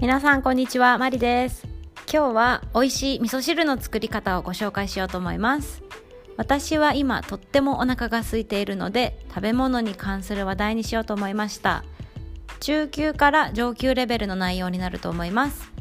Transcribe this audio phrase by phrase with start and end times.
[0.00, 1.66] 皆さんこんにちはマリです。
[2.08, 5.82] 今日は美味しい味噌汁の作り方をご紹介しようと思います。
[6.36, 11.82] 私は今とってもお腹が空いているので食べ物に関する話題にしようと思いました。
[12.60, 15.72] 中級から上級レベルの内容になると思います。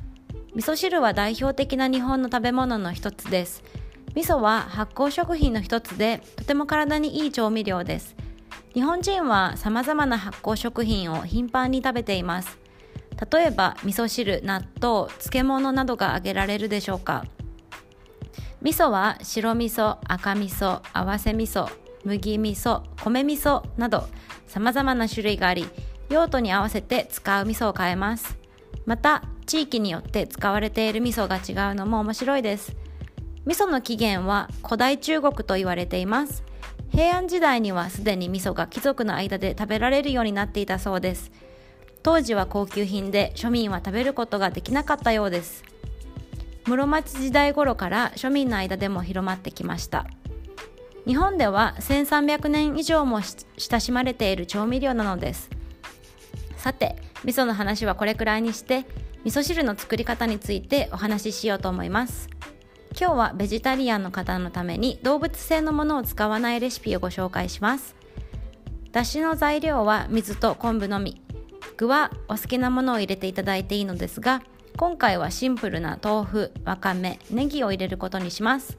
[0.56, 3.64] 味噌汁は代表的な日本の食べ物の一つです。
[4.16, 8.16] 味噌は発酵食品の一つでとても体にいい調味料です。
[8.74, 12.58] 日本人は様々な発酵食品を頻繁に食べています。
[13.32, 17.26] 例えば味噌汁、納豆、漬物などが挙げられるでしょうか？
[18.62, 21.70] 味噌は白味噌、赤味噌、合わせ味噌、
[22.04, 24.08] 麦味噌、米味噌など
[24.48, 25.68] 様々な種類があり
[26.10, 28.38] 用途に合わせて使う味噌を変えます。
[28.86, 32.76] また地域によって使われている味噌が違うのも面白いです。
[33.46, 36.44] 味噌の起源は古代中国と言われています。
[36.90, 41.32] 平安時代にはすでに味噌が貴族の間で食べられるようになっていたそうです。
[42.04, 45.64] 当時は高級品で庶民は食べることができなかったようです。
[46.66, 50.06] 室町時代頃から庶民の間でも広まってきました。
[51.06, 53.22] 日本では1300年以上も
[53.58, 55.50] 親しまれている調味料なのです。
[56.58, 58.86] さて味噌の話はこれくらいにして
[59.24, 62.30] 味噌汁の作り方についてお話ししようと思います。
[63.00, 67.96] 今日はベジタリアンの方のために動物性のものを使わないレシピをご紹介します。
[68.92, 71.22] だしの材料は水と昆布のみ。
[71.78, 74.42] 具はお好きなものを入れていただいていいのですが
[74.78, 78.78] 今回はシンプルな豆腐わかめネギを入れることにします。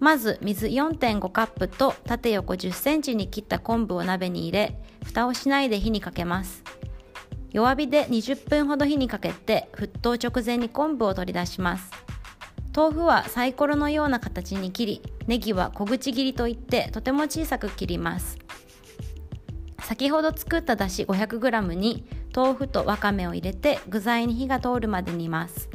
[0.00, 6.62] まず水4.5カップと縦横10センチに切った昆布を鍋に入れ蓋をしないで火にかけます。
[7.52, 11.90] 弱火で20分ほど火にかけて沸騰直前に昆布を取り出します。
[12.76, 18.36] 豆腐はサイコロのような形に切りネギは小口切りといってとても小さく切ります。
[19.80, 25.68] 先ほど作っただし 500g に豆腐とわかめを入れて具材に火が通るまで煮ます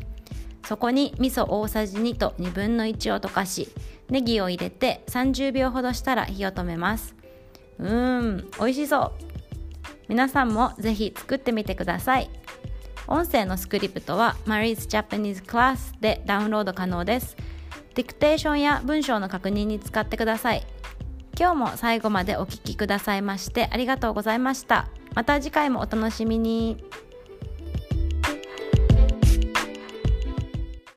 [0.66, 3.70] そこに味噌大さじ2と1 2分の1を溶かし
[4.09, 7.16] ネギを入れて30秒ほどしたら火を止めます
[7.80, 9.12] うーん美味しそう
[10.08, 12.30] 皆さんもぜひ作ってみてください
[13.09, 17.36] 音声のスクリプトは Marie's Japanese Class でダウンロード可能です。
[17.96, 20.64] ディクテーションや文章の確認に使ってください。
[21.38, 24.90] 今日も最後までお聴きくださいましてありがとうございました。
[25.19, 26.78] また次回もお楽しみに。